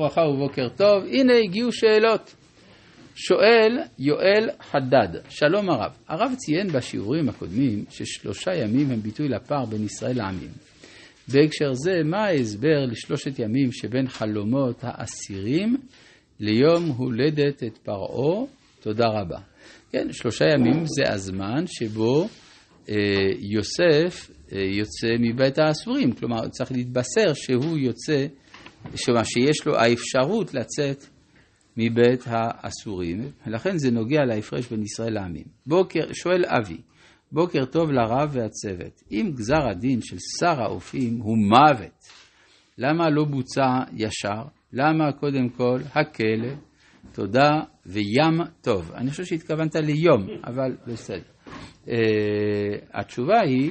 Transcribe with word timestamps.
ברכה 0.00 0.20
ובוקר 0.20 0.68
טוב. 0.68 1.04
הנה 1.04 1.32
הגיעו 1.44 1.72
שאלות. 1.72 2.34
שואל 3.14 3.78
יואל 3.98 4.48
חדד, 4.60 5.08
שלום 5.28 5.70
הרב. 5.70 5.92
הרב 6.08 6.32
ציין 6.36 6.68
בשיעורים 6.72 7.28
הקודמים 7.28 7.84
ששלושה 7.90 8.54
ימים 8.54 8.90
הם 8.90 9.00
ביטוי 9.00 9.28
לפער 9.28 9.64
בין 9.64 9.84
ישראל 9.84 10.16
לעמים. 10.16 10.50
בהקשר 11.28 11.72
זה, 11.72 11.92
מה 12.04 12.24
ההסבר 12.24 12.86
לשלושת 12.86 13.38
ימים 13.38 13.72
שבין 13.72 14.08
חלומות 14.08 14.76
האסירים 14.82 15.76
ליום 16.40 16.84
הולדת 16.84 17.62
את 17.62 17.78
פרעה? 17.78 18.46
תודה 18.80 19.06
רבה. 19.06 19.38
כן, 19.92 20.08
שלושה 20.12 20.44
ימים 20.44 20.84
זה 20.86 21.12
הזמן 21.12 21.64
שבו 21.66 22.28
אה, 22.88 22.94
יוסף 23.38 24.30
אה, 24.52 24.60
יוצא 24.60 25.08
מבית 25.20 25.58
האסורים, 25.58 26.12
כלומר 26.12 26.48
צריך 26.48 26.72
להתבשר 26.72 27.34
שהוא 27.34 27.78
יוצא, 27.78 28.26
שמה, 28.94 29.24
שיש 29.24 29.66
לו 29.66 29.76
האפשרות 29.76 30.54
לצאת 30.54 31.04
מבית 31.76 32.24
האסורים, 32.26 33.30
ולכן 33.46 33.78
זה 33.78 33.90
נוגע 33.90 34.24
להפרש 34.24 34.66
בין 34.66 34.82
ישראל 34.82 35.12
לעמים. 35.12 35.44
בוקר, 35.66 36.12
שואל 36.12 36.44
אבי, 36.46 36.80
בוקר 37.32 37.64
טוב 37.64 37.90
לרב 37.90 38.30
והצוות, 38.32 39.02
אם 39.10 39.30
גזר 39.34 39.68
הדין 39.70 40.00
של 40.00 40.16
שר 40.38 40.62
האופים 40.62 41.18
הוא 41.18 41.36
מוות, 41.38 42.04
למה 42.78 43.10
לא 43.10 43.24
בוצע 43.24 43.80
ישר? 43.96 44.42
למה 44.72 45.12
קודם 45.12 45.48
כל 45.48 45.78
הכלא, 45.94 46.54
תודה 47.12 47.50
וים 47.86 48.40
טוב. 48.60 48.92
אני 48.94 49.10
חושב 49.10 49.24
שהתכוונת 49.24 49.74
ליום, 49.74 50.26
אבל 50.44 50.76
בסדר. 50.86 51.22
Uh, 51.84 51.90
התשובה 52.94 53.40
היא 53.40 53.70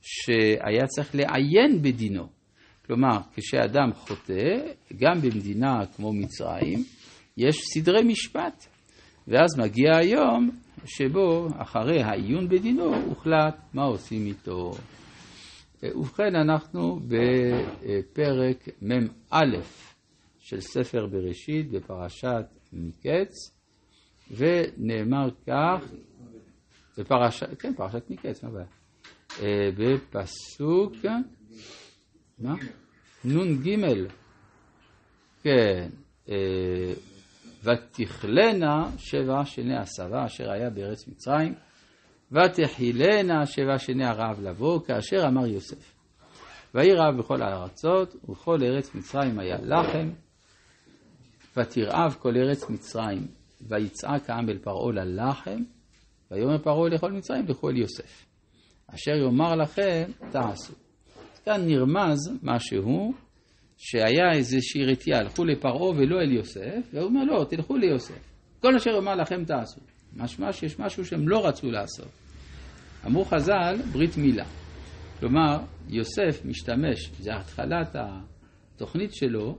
שהיה 0.00 0.86
צריך 0.86 1.14
לעיין 1.14 1.82
בדינו. 1.82 2.28
כלומר, 2.86 3.18
כשאדם 3.34 3.92
חוטא, 3.92 4.56
גם 4.96 5.20
במדינה 5.20 5.86
כמו 5.96 6.12
מצרים, 6.12 6.84
יש 7.36 7.56
סדרי 7.74 8.02
משפט. 8.02 8.66
ואז 9.28 9.58
מגיע 9.58 9.96
היום 9.96 10.50
שבו 10.84 11.48
אחרי 11.58 12.02
העיון 12.02 12.48
בדינו 12.48 12.96
הוחלט 12.96 13.56
מה 13.74 13.84
עושים 13.84 14.26
איתו. 14.26 14.70
ובכן, 15.82 16.34
אנחנו 16.34 17.00
בפרק 17.00 18.68
מ"א 18.82 19.44
של 20.38 20.60
ספר 20.60 21.06
בראשית 21.06 21.70
בפרשת 21.70 22.44
מקץ, 22.72 23.32
ונאמר 24.30 25.28
כך, 25.46 25.92
בפרשת, 26.98 27.60
כן, 27.60 27.74
פרשת 27.74 28.10
מקץ, 28.10 28.44
מה 28.44 28.48
הבעיה? 28.48 28.66
אה, 29.42 29.70
בפסוק, 29.78 30.92
מה? 32.38 32.54
נ"ג, 33.24 33.76
כן, 35.42 35.88
אה, 36.28 36.92
ותכלנה 37.64 38.90
שבע 38.98 39.44
שני 39.44 39.76
הסבה 39.76 40.26
אשר 40.26 40.50
היה 40.50 40.70
בארץ 40.70 41.08
מצרים, 41.08 41.54
ותחילנה 42.32 43.46
שבע 43.46 43.78
שני 43.78 44.04
הרעב 44.04 44.40
לבוא, 44.40 44.80
כאשר 44.86 45.26
אמר 45.28 45.46
יוסף. 45.46 45.94
ויהי 46.74 46.92
רעב 46.92 47.18
בכל 47.18 47.42
הארצות, 47.42 48.14
ובכל 48.24 48.62
ארץ 48.62 48.94
מצרים 48.94 49.38
היה 49.38 49.56
לחם, 49.62 50.10
ותרעב 51.56 52.16
כל 52.18 52.36
ארץ 52.36 52.70
מצרים, 52.70 53.26
ויצעק 53.68 54.30
העם 54.30 54.50
אל 54.50 54.58
פרעה 54.58 54.92
ללחם, 54.92 55.62
ויאמר 56.30 56.58
פרעה 56.58 56.88
לכל 56.88 57.12
מצרים, 57.12 57.46
לכו 57.48 57.70
אל 57.70 57.76
יוסף. 57.76 58.26
אשר 58.86 59.10
יאמר 59.10 59.54
לכם, 59.54 60.10
תעשו. 60.30 60.83
כאן 61.44 61.66
נרמז 61.66 62.38
משהו 62.42 63.12
שהיה 63.76 64.32
איזושהי 64.32 64.84
רתיעה, 64.84 65.18
הלכו 65.18 65.44
לפרעה 65.44 65.90
ולא 65.90 66.20
אל 66.20 66.32
יוסף, 66.32 66.88
והוא 66.92 67.04
אומר 67.04 67.24
לא, 67.24 67.44
תלכו 67.50 67.76
ליוסף. 67.76 68.18
כל 68.60 68.76
אשר 68.76 68.90
יאמר 68.90 69.14
לכם 69.14 69.44
תעשו. 69.44 69.80
משמע 70.16 70.52
שיש 70.52 70.78
משהו 70.78 71.04
שהם 71.04 71.28
לא 71.28 71.46
רצו 71.46 71.70
לעשות. 71.70 72.08
אמרו 73.06 73.24
חז"ל, 73.24 73.76
ברית 73.92 74.16
מילה. 74.16 74.44
כלומר, 75.20 75.58
יוסף 75.88 76.44
משתמש, 76.44 77.10
זה 77.18 77.36
התחלת 77.36 77.96
התוכנית 77.96 79.14
שלו, 79.14 79.58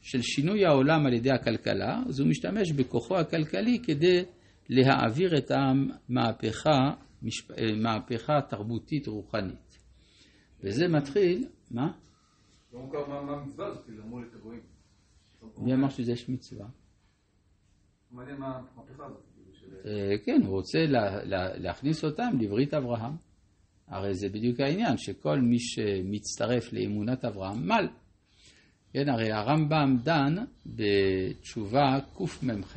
של 0.00 0.22
שינוי 0.22 0.66
העולם 0.66 1.06
על 1.06 1.12
ידי 1.12 1.30
הכלכלה, 1.30 2.02
אז 2.08 2.20
הוא 2.20 2.28
משתמש 2.28 2.72
בכוחו 2.72 3.16
הכלכלי 3.16 3.78
כדי 3.82 4.24
להעביר 4.68 5.38
את 5.38 5.50
העם 5.50 5.88
מהפכה, 6.08 6.90
משפ... 7.22 7.50
מהפכה 7.82 8.40
תרבותית 8.48 9.06
רוחנית. 9.06 9.67
וזה 10.60 10.88
מתחיל, 10.88 11.48
מה? 11.70 11.92
לא 12.72 12.80
מוכר 12.80 13.06
מה 13.08 13.32
המצווה 13.32 13.66
הזאת, 13.66 13.84
כאילו 13.84 14.04
אמרו 14.04 14.20
את 14.20 14.34
הגויים. 14.34 14.62
מי 15.58 15.74
אמר 15.74 15.88
שזה 15.88 16.12
יש 16.12 16.28
מצווה? 16.28 16.66
מעניין 18.10 18.36
מה 18.36 18.46
המהפכה 18.46 19.06
הזאת. 19.06 19.22
כאילו, 19.60 19.76
אה, 19.84 20.18
כן, 20.24 20.40
הוא 20.44 20.56
רוצה 20.56 20.78
להכניס 21.58 22.04
אותם 22.04 22.30
לברית 22.40 22.74
אברהם. 22.74 23.12
הרי 23.88 24.14
זה 24.14 24.28
בדיוק 24.28 24.60
העניין, 24.60 24.96
שכל 24.96 25.40
מי 25.40 25.58
שמצטרף 25.58 26.72
לאמונת 26.72 27.24
אברהם 27.24 27.68
מל. 27.68 27.88
כן, 28.92 29.08
הרי 29.08 29.32
הרמב"ם 29.32 29.96
דן 30.02 30.34
בתשובה 30.66 31.98
קמ"ח 32.16 32.76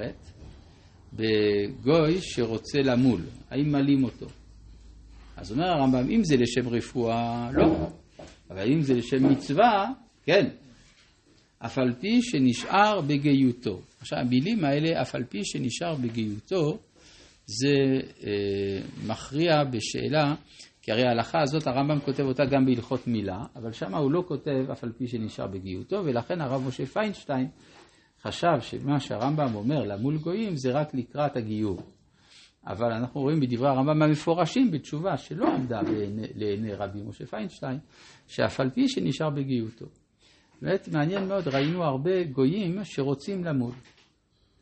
בגוי 1.13 2.21
שרוצה 2.21 2.79
למול, 2.81 3.21
האם 3.49 3.71
מלים 3.71 4.03
אותו? 4.03 4.27
אז 5.41 5.51
אומר 5.51 5.65
הרמב"ם, 5.65 6.09
אם 6.09 6.23
זה 6.23 6.37
לשם 6.37 6.69
רפואה, 6.69 7.49
לא. 7.53 7.89
אבל 8.49 8.71
אם 8.73 8.81
זה 8.81 8.93
לשם 8.93 9.29
מצווה, 9.31 9.91
כן. 10.23 10.49
אף 11.59 11.77
על 11.77 11.93
פי 11.99 12.21
שנשאר 12.21 13.01
בגיותו. 13.01 13.81
עכשיו, 14.01 14.19
המילים 14.19 14.65
האלה, 14.65 15.01
אף 15.01 15.15
על 15.15 15.23
פי 15.23 15.45
שנשאר 15.45 15.95
בגיותו, 15.95 16.77
זה 17.45 17.75
אה, 18.23 18.81
מכריע 19.07 19.63
בשאלה, 19.63 20.35
כי 20.81 20.91
הרי 20.91 21.03
ההלכה 21.03 21.41
הזאת, 21.41 21.67
הרמב"ם 21.67 21.99
כותב 21.99 22.23
אותה 22.23 22.45
גם 22.45 22.65
בהלכות 22.65 23.07
מילה, 23.07 23.39
אבל 23.55 23.71
שם 23.71 23.95
הוא 23.95 24.11
לא 24.11 24.23
כותב 24.27 24.71
אף 24.71 24.83
על 24.83 24.91
פי 24.91 25.07
שנשאר 25.07 25.47
בגיותו, 25.47 26.01
ולכן 26.05 26.41
הרב 26.41 26.67
משה 26.67 26.85
פיינשטיין 26.85 27.47
חשב 28.21 28.59
שמה 28.59 28.99
שהרמב"ם 28.99 29.55
אומר 29.55 29.83
למול 29.83 30.17
גויים 30.17 30.55
זה 30.55 30.71
רק 30.71 30.93
לקראת 30.93 31.37
הגיור. 31.37 31.81
אבל 32.67 32.91
אנחנו 32.91 33.21
רואים 33.21 33.39
בדברי 33.39 33.69
הרמב"ם 33.69 34.01
המפורשים 34.01 34.71
בתשובה 34.71 35.17
שלא 35.17 35.53
עמדה 35.53 35.81
לעיני, 36.35 36.73
רבי 36.73 37.01
משה 37.01 37.25
פיינשטיין, 37.25 37.79
שאף 38.27 38.59
על 38.59 38.69
פי 38.69 38.89
שנשאר 38.89 39.29
בגיותו. 39.29 39.85
באמת 40.61 40.87
מעניין 40.87 41.27
מאוד, 41.27 41.47
ראינו 41.47 41.83
הרבה 41.83 42.23
גויים 42.23 42.79
שרוצים 42.83 43.43
למול. 43.43 43.73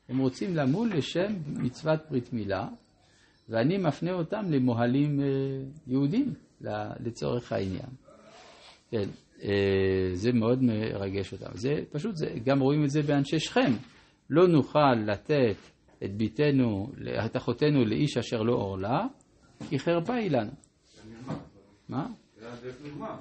הם 0.09 0.17
רוצים 0.17 0.55
למול 0.55 0.91
לשם 0.93 1.33
מצוות 1.47 1.99
ברית 2.09 2.33
מילה, 2.33 2.67
ואני 3.49 3.77
מפנה 3.77 4.11
אותם 4.11 4.45
למוהלים 4.49 5.19
אה, 5.21 5.25
יהודים 5.87 6.33
לצורך 6.99 7.51
העניין. 7.51 7.89
כן, 8.91 9.09
אה, 9.43 10.09
זה 10.13 10.31
מאוד 10.31 10.63
מרגש 10.63 11.33
אותם. 11.33 11.51
זה 11.53 11.69
פשוט, 11.91 12.15
זה, 12.15 12.25
גם 12.45 12.59
רואים 12.59 12.83
את 12.83 12.89
זה 12.89 13.01
באנשי 13.01 13.39
שכם. 13.39 13.71
לא 14.29 14.47
נוכל 14.47 14.93
לתת 15.05 15.55
את 16.03 16.15
ביתנו, 16.15 16.91
את 17.25 17.37
אחותנו 17.37 17.85
לאיש 17.85 18.17
אשר 18.17 18.41
לא 18.41 18.53
עורלה, 18.53 19.07
כי 19.69 19.79
חרפה 19.79 20.13
היא 20.13 20.31
לנו. 20.31 20.51
מה? 21.89 22.07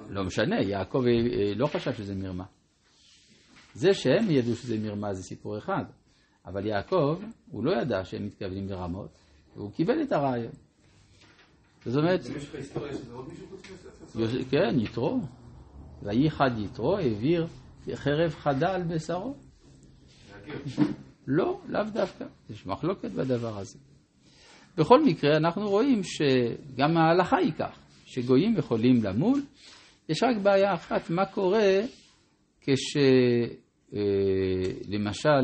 לא 0.09 0.23
משנה, 0.23 0.61
יעקב 0.61 1.03
אה, 1.07 1.53
לא 1.55 1.67
חשב 1.67 1.93
שזה 1.93 2.15
מרמה. 2.15 2.45
זה 3.73 3.93
שהם 3.93 4.29
ידעו 4.31 4.55
שזה 4.55 4.77
מרמה 4.77 5.13
זה 5.13 5.23
סיפור 5.23 5.57
אחד, 5.57 5.83
אבל 6.45 6.65
יעקב, 6.65 7.19
הוא 7.51 7.63
לא 7.63 7.81
ידע 7.81 8.05
שהם 8.05 8.25
מתכוונים 8.25 8.69
לרמות, 8.69 9.09
והוא 9.55 9.71
קיבל 9.71 10.01
את 10.01 10.11
הרעיון. 10.11 10.51
זאת 11.85 12.03
אומרת... 12.03 12.19
כן, 14.49 14.79
יתרו. 14.79 15.19
וייחד 16.03 16.51
יתרו 16.57 16.97
העביר 16.97 17.47
חרב 17.93 18.29
חדה 18.29 18.75
על 18.75 18.83
בשרו. 18.83 19.35
לא, 21.31 21.59
לאו 21.67 21.83
דווקא. 21.93 22.25
יש 22.49 22.65
מחלוקת 22.65 23.11
בדבר 23.11 23.57
הזה. 23.57 23.79
בכל 24.77 25.03
מקרה, 25.05 25.37
אנחנו 25.37 25.69
רואים 25.69 26.01
שגם 26.03 26.97
ההלכה 26.97 27.37
היא 27.37 27.51
כך, 27.53 27.79
שגויים 28.05 28.57
יכולים 28.57 29.03
למול. 29.03 29.41
יש 30.09 30.23
רק 30.23 30.37
בעיה 30.43 30.73
אחת, 30.73 31.09
מה 31.09 31.25
קורה 31.25 31.81
כשלמשל 32.61 33.11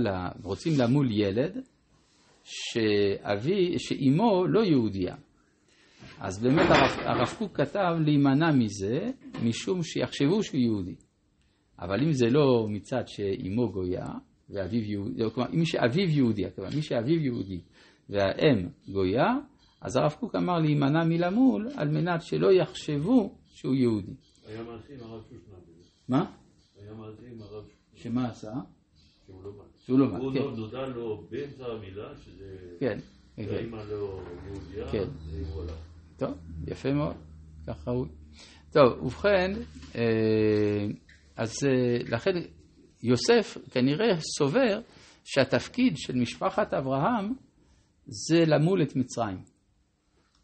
אה, 0.07 0.29
רוצים 0.43 0.73
למול 0.79 1.11
ילד 1.11 1.57
שאבי, 2.43 3.79
שאימו 3.79 4.47
לא 4.47 4.63
יהודייה. 4.63 5.15
אז 6.19 6.43
באמת 6.43 6.69
הרב, 6.69 6.99
הרב 6.99 7.33
קוק 7.37 7.57
כתב 7.57 7.95
להימנע 8.05 8.51
מזה, 8.51 9.11
משום 9.43 9.83
שיחשבו 9.83 10.43
שהוא 10.43 10.59
יהודי. 10.59 10.95
אבל 11.79 12.03
אם 12.03 12.11
זה 12.11 12.29
לא 12.29 12.67
מצד 12.69 13.03
שאימו 13.07 13.71
גויה, 13.71 14.05
ואביו 14.49 14.83
יהודי, 14.83 15.23
לא, 15.23 15.29
כלומר, 15.29 15.49
מי 15.51 15.65
שאביו 15.65 16.09
יהודי, 16.09 16.43
כלומר, 16.55 16.69
מי 16.75 16.81
שאביו 16.81 17.19
יהודי 17.19 17.61
והאם 18.09 18.67
גויה, 18.87 19.27
אז 19.81 19.95
הרב 19.95 20.11
קוק 20.19 20.35
אמר 20.35 20.59
להימנע 20.59 21.03
מלמול, 21.03 21.69
על 21.75 21.89
מנת 21.89 22.21
שלא 22.21 22.51
יחשבו 22.51 23.35
שהוא 23.45 23.75
יהודי. 23.75 24.13
היה 24.47 24.63
מלכי 24.63 24.93
עם 24.93 24.99
הרב 25.03 25.23
שושנה. 25.23 25.55
מה? 26.09 26.31
היה 26.81 26.93
מלכי 26.93 27.25
עם 27.31 27.41
הרב 27.41 27.63
שמה 27.93 28.29
עשה? 28.29 28.51
שהוא 29.25 29.43
לא 29.43 29.51
מת. 29.51 29.77
שהוא 29.85 29.99
לא 29.99 30.07
מת, 30.13 30.21
הוא 30.21 30.33
כן. 30.33 30.39
נודע 30.39 30.87
לו 30.87 31.23
באמצע 31.29 31.65
המילה 31.65 32.15
שזה... 32.15 32.57
כן, 32.79 32.99
כן. 33.35 33.45
והאמא 33.49 33.77
לא 33.89 34.21
יהודייה, 34.45 34.91
כן. 34.91 35.07
והוא 35.31 35.61
הלך. 35.61 35.77
טוב, 36.17 36.33
יפה 36.67 36.93
מאוד, 36.93 37.15
כך 37.67 37.87
ראוי. 37.87 38.09
טוב, 38.71 39.03
ובכן, 39.03 39.51
אה, 39.95 40.87
אז 41.35 41.51
אה, 41.67 41.97
לכן 42.09 42.31
יוסף 43.05 43.57
כנראה 43.71 44.19
סובר 44.37 44.81
שהתפקיד 45.23 45.97
של 45.97 46.15
משפחת 46.15 46.73
אברהם 46.73 47.33
זה 48.05 48.43
למול 48.47 48.81
את 48.81 48.95
מצרים. 48.95 49.41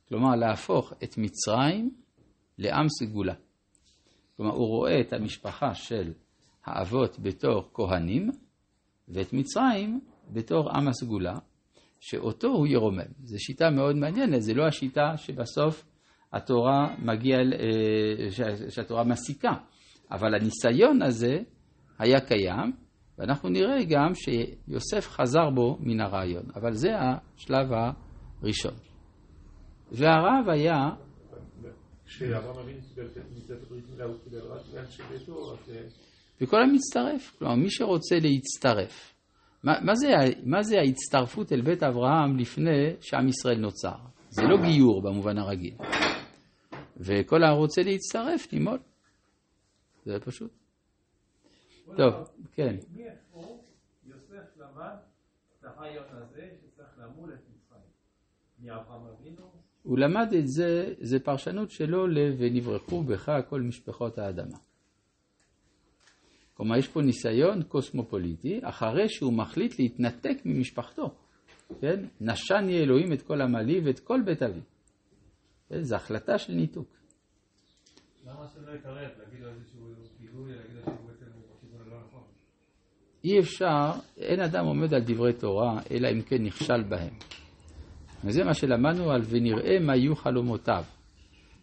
כלומר, 0.09 0.35
להפוך 0.35 0.93
את 1.03 1.17
מצרים 1.17 1.91
לעם 2.57 2.85
סגולה. 2.89 3.33
כלומר, 4.37 4.51
הוא 4.51 4.67
רואה 4.67 5.01
את 5.01 5.13
המשפחה 5.13 5.73
של 5.73 6.13
האבות 6.65 7.19
בתור 7.19 7.69
כהנים, 7.73 8.29
ואת 9.07 9.33
מצרים 9.33 9.99
בתור 10.33 10.69
עם 10.77 10.87
הסגולה, 10.87 11.37
שאותו 11.99 12.47
הוא 12.47 12.67
ירומם. 12.67 13.11
זו 13.23 13.39
שיטה 13.39 13.69
מאוד 13.69 13.95
מעניינת, 13.95 14.41
זה 14.41 14.53
לא 14.53 14.67
השיטה 14.67 15.17
שבסוף 15.17 15.85
התורה 16.33 16.95
מגיע, 16.99 17.37
אה, 17.37 18.69
שהתורה 18.69 19.03
מסיקה, 19.03 19.53
אבל 20.11 20.35
הניסיון 20.35 21.01
הזה 21.01 21.39
היה 22.01 22.21
קיים, 22.21 22.71
ואנחנו 23.17 23.49
נראה 23.49 23.83
גם 23.89 24.11
שיוסף 24.15 25.07
חזר 25.09 25.49
בו 25.55 25.77
מן 25.79 25.99
הרעיון, 26.01 26.43
אבל 26.55 26.73
זה 26.73 26.89
השלב 26.99 27.67
הראשון. 28.41 28.73
והרב 29.91 30.49
היה, 30.49 30.89
כשאברהם 32.05 32.57
אבינו 32.59 32.79
קיבל 32.95 33.05
את 33.07 33.17
מצוות 33.37 33.63
הברית 33.63 33.83
מילה, 33.91 34.05
הוא 34.05 34.15
קיבל 34.23 34.39
רק 34.39 34.61
לאנשי 34.73 35.03
ביתו, 35.11 35.53
אז 35.53 35.69
אה, 35.75 35.81
וכל 36.41 36.63
המצטרף, 36.63 37.35
כלומר 37.39 37.55
מי 37.55 37.69
שרוצה 37.71 38.15
להצטרף. 38.21 39.13
מה, 39.63 39.73
מה, 39.81 39.95
זה, 39.95 40.07
ה- 40.07 40.41
מה 40.49 40.63
זה 40.63 40.75
ההצטרפות 40.79 41.51
אל 41.53 41.61
בית 41.61 41.83
אברהם 41.83 42.37
לפני 42.37 42.93
שעם 43.01 43.27
ישראל 43.27 43.57
נוצר? 43.59 43.95
זה 44.29 44.41
לא 44.43 44.57
גיור 44.57 45.01
במובן 45.03 45.37
הרגיל. 45.37 45.73
וכל 46.97 47.43
הרוצה 47.43 47.81
להצטרף, 47.81 48.53
נימול. 48.53 48.79
זה 50.05 50.19
פשוט. 50.25 50.51
טוב, 51.97 52.13
כן. 52.53 52.75
מאיפה 52.95 53.63
יוסף 54.03 54.57
למד 54.57 54.95
את 55.59 55.63
הרעיון 55.65 56.05
הזה 56.11 56.49
שצריך 56.61 56.89
למול 56.97 57.33
את 57.33 57.39
מצרים? 57.49 57.81
מאברהם 58.59 59.05
אבינו? 59.05 59.51
הוא 59.83 59.99
למד 59.99 60.33
את 60.39 60.47
זה, 60.47 60.93
זה 61.01 61.19
פרשנות 61.19 61.69
שלו 61.69 62.07
ל- 62.07 62.35
ונברחו 62.37 63.03
בך 63.03 63.31
כל 63.49 63.61
משפחות 63.61 64.17
האדמה. 64.17 64.57
כלומר, 66.53 66.77
יש 66.77 66.87
פה 66.87 67.01
ניסיון 67.01 67.63
קוסמופוליטי, 67.63 68.59
אחרי 68.63 69.09
שהוא 69.09 69.33
מחליט 69.33 69.79
להתנתק 69.79 70.37
ממשפחתו. 70.45 71.15
כן? 71.81 72.05
נשני 72.21 72.79
אלוהים 72.79 73.13
את 73.13 73.21
כל 73.21 73.41
עמלי 73.41 73.81
ואת 73.85 73.99
כל 73.99 74.21
בית 74.25 74.43
אבי. 74.43 74.61
כן? 75.69 75.81
זו 75.83 75.95
החלטה 75.95 76.37
של 76.37 76.53
ניתוק. 76.53 76.87
למה 78.25 78.47
שלא 78.47 78.71
יתערב? 78.71 79.09
להגיד 79.19 79.39
לו 79.39 79.49
איזשהו 79.49 79.85
גילוי, 80.19 80.55
להגיד 80.55 80.75
אי 83.23 83.39
אפשר, 83.39 83.91
אין 84.17 84.39
אדם 84.39 84.65
עומד 84.65 84.93
על 84.93 85.01
דברי 85.01 85.33
תורה, 85.33 85.79
אלא 85.91 86.09
אם 86.11 86.21
כן 86.21 86.43
נכשל 86.43 86.83
בהם. 86.89 87.13
וזה 88.23 88.43
מה 88.43 88.53
שלמדנו 88.53 89.11
על 89.11 89.21
ונראה 89.29 89.79
מה 89.79 89.95
יהיו 89.95 90.15
חלומותיו. 90.15 90.83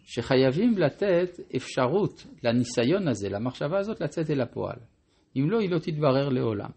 שחייבים 0.05 0.77
לתת 0.77 1.29
אפשרות 1.55 2.25
לניסיון 2.43 3.07
הזה, 3.07 3.29
למחשבה 3.29 3.79
הזאת, 3.79 4.01
לצאת 4.01 4.29
אל 4.29 4.41
הפועל. 4.41 4.77
אם 5.35 5.49
לא, 5.49 5.59
היא 5.59 5.69
לא 5.69 5.79
תתברר 5.79 6.29
לעולם. 6.29 6.69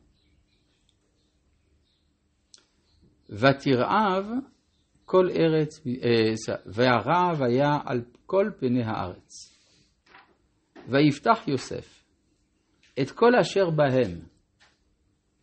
ותרעב 3.31 4.27
כל 5.05 5.29
ארץ, 5.31 5.87
אה, 5.87 6.55
והרעב 6.67 7.43
היה 7.43 7.79
על 7.85 8.03
כל 8.27 8.51
פני 8.59 8.83
הארץ. 8.83 9.59
ויפתח 10.89 11.49
יוסף 11.49 12.05
את 13.01 13.11
כל 13.11 13.35
אשר 13.41 13.71
בהם, 13.71 14.32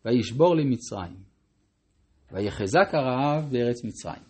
וישבור 0.04 0.56
למצרים, 0.56 1.16
ויחזק 2.32 2.88
הרעב 2.92 3.50
בארץ 3.50 3.84
מצרים. 3.84 4.22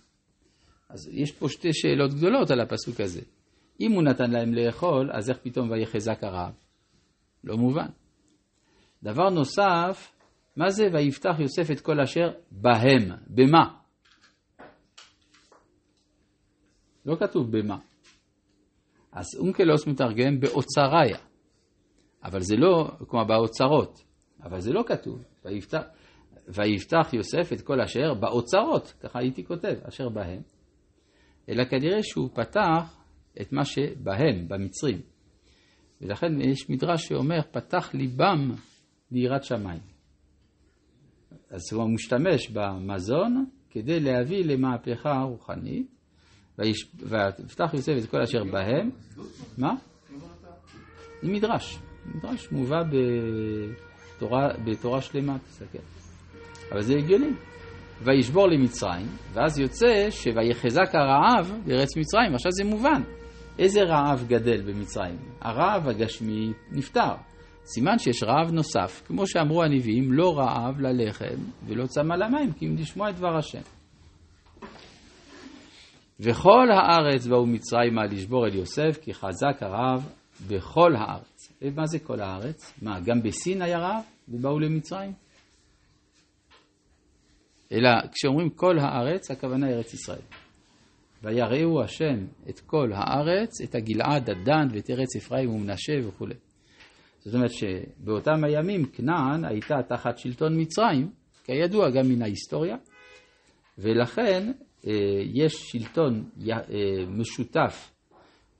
אז 0.88 1.08
יש 1.12 1.32
פה 1.32 1.48
שתי 1.48 1.72
שאלות 1.72 2.14
גדולות 2.14 2.50
על 2.50 2.60
הפסוק 2.60 3.00
הזה. 3.00 3.20
אם 3.80 3.92
הוא 3.92 4.02
נתן 4.02 4.30
להם 4.30 4.54
לאכול, 4.54 5.10
אז 5.12 5.30
איך 5.30 5.38
פתאום 5.42 5.70
ויחזק 5.70 6.24
הרעב? 6.24 6.52
לא 7.44 7.56
מובן. 7.56 7.88
דבר 9.02 9.30
נוסף, 9.30 10.12
מה 10.56 10.70
זה 10.70 10.88
ויפתח 10.92 11.34
יוסף 11.38 11.70
את 11.70 11.80
כל 11.80 12.00
אשר 12.00 12.30
בהם? 12.50 13.10
במה? 13.26 13.76
לא 17.06 17.16
כתוב 17.16 17.58
במה. 17.58 17.78
אז 19.12 19.26
אונקלוס 19.38 19.86
מתרגם 19.86 20.40
באוצריה. 20.40 21.18
אבל 22.24 22.40
זה 22.40 22.56
לא, 22.56 22.90
כלומר 23.06 23.24
באוצרות. 23.24 24.09
אבל 24.42 24.60
זה 24.60 24.72
לא 24.72 24.84
כתוב. 24.86 25.24
ויפתח, 25.44 25.82
ויפתח 26.48 27.08
יוסף 27.12 27.52
את 27.52 27.60
כל 27.60 27.80
אשר 27.80 28.14
באוצרות, 28.14 28.94
ככה 29.00 29.18
הייתי 29.18 29.44
כותב, 29.44 29.74
אשר 29.88 30.08
בהם. 30.08 30.42
אלא 31.48 31.64
כנראה 31.64 32.02
שהוא 32.02 32.28
פתח 32.34 32.96
את 33.40 33.52
מה 33.52 33.64
שבהם, 33.64 34.48
במצרים. 34.48 35.00
ולכן 36.00 36.40
יש 36.40 36.70
מדרש 36.70 37.08
שאומר, 37.08 37.40
פתח 37.50 37.94
ליבם 37.94 38.54
ליראת 39.10 39.44
שמיים. 39.44 39.80
אז 41.50 41.72
הוא 41.72 41.90
משתמש 41.94 42.50
במזון 42.50 43.44
כדי 43.70 44.00
להביא 44.00 44.44
למהפכה 44.44 45.22
רוחנית, 45.22 45.86
ויפתח 46.58 47.74
יוסף 47.74 47.92
את 48.04 48.10
כל 48.10 48.20
אשר 48.20 48.44
בהם. 48.44 48.90
מה? 49.58 49.74
מדרש. 51.22 51.78
מדרש 52.14 52.52
מובא 52.52 52.82
בתורה, 54.20 54.48
בתורה 54.64 55.00
שלמה, 55.00 55.38
תסתכל. 55.38 55.78
אבל 56.72 56.82
זה 56.82 56.94
הגיוני. 56.94 57.30
וישבור 58.02 58.48
למצרים, 58.48 59.06
ואז 59.32 59.58
יוצא 59.58 60.10
שויחזק 60.10 60.94
הרעב 60.94 61.52
בארץ 61.66 61.96
מצרים. 61.96 62.34
עכשיו 62.34 62.52
זה 62.52 62.64
מובן. 62.64 63.02
איזה 63.58 63.80
רעב 63.82 64.24
גדל 64.28 64.62
במצרים? 64.62 65.18
הרעב 65.40 65.88
הגשמי 65.88 66.52
נפטר. 66.72 67.14
סימן 67.64 67.98
שיש 67.98 68.22
רעב 68.22 68.50
נוסף, 68.52 69.02
כמו 69.06 69.26
שאמרו 69.26 69.62
הנביאים, 69.62 70.12
לא 70.12 70.38
רעב 70.38 70.80
ללחם 70.80 71.42
ולא 71.66 71.86
צמא 71.86 72.14
למים, 72.14 72.52
כי 72.52 72.66
אם 72.66 72.76
לשמוע 72.78 73.10
את 73.10 73.14
דבר 73.14 73.36
השם. 73.36 73.62
וכל 76.20 76.68
הארץ 76.70 77.26
באו 77.26 77.46
מצרימה 77.46 78.04
לשבור 78.04 78.46
אל 78.46 78.54
יוסף, 78.54 78.98
כי 79.02 79.14
חזק 79.14 79.62
הרעב 79.62 80.08
בכל 80.48 80.96
הארץ. 80.96 81.52
ומה 81.62 81.86
זה 81.86 81.98
כל 81.98 82.20
הארץ? 82.20 82.72
מה, 82.82 83.00
גם 83.00 83.22
בסין 83.22 83.62
היה 83.62 83.78
רעב 83.78 84.04
ובאו 84.28 84.58
למצרים? 84.58 85.12
אלא 87.72 87.90
כשאומרים 88.12 88.50
כל 88.50 88.78
הארץ, 88.78 89.30
הכוונה 89.30 89.70
ארץ 89.70 89.94
ישראל. 89.94 90.22
ויראו 91.22 91.82
השם 91.82 92.26
את 92.48 92.60
כל 92.60 92.92
הארץ, 92.92 93.60
את 93.60 93.74
הגלעד, 93.74 94.30
הדן 94.30 94.68
ואת 94.70 94.90
ארץ 94.90 95.16
אפרים 95.16 95.50
ומנשה 95.50 95.92
וכולי. 96.08 96.34
זאת 97.24 97.34
אומרת 97.34 97.50
שבאותם 97.52 98.44
הימים 98.44 98.86
כנען 98.86 99.44
הייתה 99.44 99.74
תחת 99.88 100.18
שלטון 100.18 100.60
מצרים, 100.60 101.10
כידוע 101.44 101.90
גם 101.90 102.08
מן 102.08 102.22
ההיסטוריה, 102.22 102.76
ולכן 103.78 104.52
אה, 104.86 104.92
יש 105.34 105.52
שלטון 105.52 106.24
אה, 106.50 106.56
משותף 107.08 107.90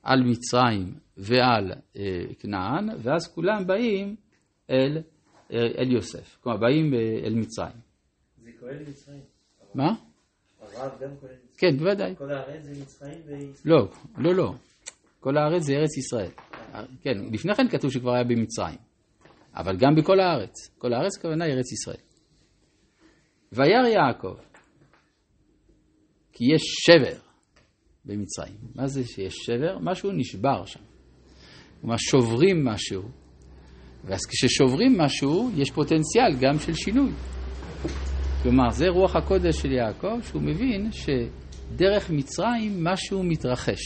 על 0.03 0.23
מצרים 0.23 0.95
ועל 1.17 1.73
אה, 1.97 2.25
כנען, 2.39 2.89
ואז 3.03 3.35
כולם 3.35 3.67
באים 3.67 4.17
אל, 4.71 4.99
אה, 5.53 5.67
אל 5.79 5.93
יוסף, 5.93 6.39
כלומר 6.41 6.59
באים 6.59 6.95
אה, 6.95 7.21
אל 7.25 7.35
מצרים. 7.35 7.81
זה 8.45 8.51
כולל 8.61 8.83
מצרים. 8.89 9.21
מה? 9.75 9.95
הרב 10.61 10.93
גם 11.01 11.11
כולל 11.21 11.33
מצרים. 11.33 11.51
כן, 11.57 11.77
בוודאי. 11.77 12.17
כל 12.17 12.31
הארץ 12.31 12.63
זה 12.63 12.83
מצרים 12.83 13.19
וישראל. 13.27 13.73
לא, 13.73 13.89
לא, 14.19 14.35
לא. 14.35 14.55
כל 15.21 15.37
הארץ 15.37 15.63
זה 15.63 15.73
ארץ 15.73 15.97
ישראל. 15.97 16.31
כן, 17.03 17.19
לפני 17.33 17.55
כן 17.55 17.69
כתוב 17.69 17.91
שכבר 17.91 18.15
היה 18.15 18.25
במצרים. 18.25 18.79
אבל 19.55 19.77
גם 19.77 19.95
בכל 19.95 20.21
הארץ. 20.21 20.55
כל 20.79 20.93
הארץ 20.93 21.19
הכוונה 21.19 21.45
היא 21.45 21.55
ארץ 21.55 21.73
ישראל. 21.73 22.03
וירא 23.53 23.89
יעקב, 23.89 24.37
כי 26.33 26.45
יש 26.55 26.63
שבר 26.63 27.30
במצרים. 28.05 28.57
מה 28.75 28.87
זה 28.87 29.05
שיש 29.05 29.35
שבר? 29.35 29.79
משהו 29.81 30.13
נשבר 30.13 30.65
שם. 30.67 30.81
כלומר, 31.81 31.97
שוברים 31.99 32.65
משהו. 32.65 33.03
ואז 34.05 34.21
כששוברים 34.27 34.99
משהו, 34.99 35.51
יש 35.57 35.71
פוטנציאל 35.71 36.37
גם 36.41 36.59
של 36.59 36.75
שינוי. 36.75 37.11
כלומר, 38.43 38.71
זה 38.71 38.89
רוח 38.89 39.17
הקודש 39.17 39.57
של 39.57 39.73
יעקב, 39.73 40.21
שהוא 40.23 40.43
מבין 40.43 40.91
שדרך 40.93 42.11
מצרים 42.11 42.85
משהו 42.85 43.23
מתרחש. 43.23 43.81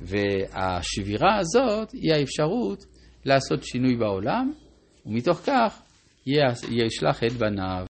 והשבירה 0.00 1.38
הזאת 1.38 1.88
היא 1.92 2.12
האפשרות 2.14 2.84
לעשות 3.24 3.64
שינוי 3.64 3.96
בעולם, 3.96 4.52
ומתוך 5.06 5.38
כך 5.46 5.82
יש- 6.26 6.62
ישלח 6.86 7.24
את 7.24 7.32
בניו. 7.32 7.84